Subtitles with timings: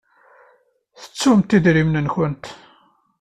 [1.01, 2.45] Tettumt idrimen-nkent?